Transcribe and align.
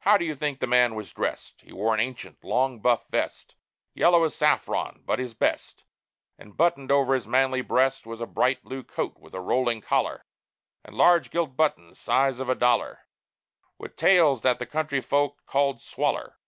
How 0.00 0.16
do 0.16 0.24
you 0.24 0.34
think 0.34 0.58
the 0.58 0.66
man 0.66 0.96
was 0.96 1.12
dressed? 1.12 1.60
He 1.60 1.72
wore 1.72 1.94
an 1.94 2.00
ancient, 2.00 2.42
long 2.42 2.80
buff 2.80 3.06
vest, 3.06 3.54
Yellow 3.94 4.24
as 4.24 4.34
saffron, 4.34 5.04
but 5.06 5.20
his 5.20 5.34
best; 5.34 5.84
And, 6.36 6.56
buttoned 6.56 6.90
over 6.90 7.14
his 7.14 7.28
manly 7.28 7.60
breast, 7.60 8.04
Was 8.04 8.20
a 8.20 8.26
bright 8.26 8.64
blue 8.64 8.82
coat 8.82 9.18
with 9.18 9.34
a 9.36 9.40
rolling 9.40 9.80
collar, 9.80 10.24
And 10.84 10.96
large 10.96 11.30
gilt 11.30 11.54
buttons, 11.56 12.00
size 12.00 12.40
of 12.40 12.48
a 12.48 12.56
dollar, 12.56 13.06
With 13.78 13.94
tails 13.94 14.42
that 14.42 14.58
the 14.58 14.66
country 14.66 15.00
folk 15.00 15.46
called 15.46 15.80
"swaller." 15.80 16.38